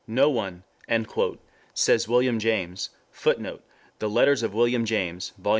"No 0.07 0.31
one," 0.31 0.63
says 1.75 2.07
William 2.07 2.39
James, 2.39 2.89
[Footnote: 3.11 3.63
The 3.99 4.09
Letters 4.09 4.41
of 4.41 4.51
William 4.51 4.83
James, 4.83 5.31
Vol. 5.37 5.49